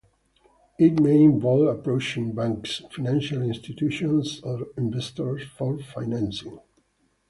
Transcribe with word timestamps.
It 0.79 0.99
may 0.99 1.21
involve 1.23 1.67
approaching 1.77 2.33
banks, 2.33 2.81
financial 2.89 3.43
institutions, 3.43 4.41
or 4.43 4.69
investors 4.75 5.43
for 5.55 5.77
financing. 5.77 6.57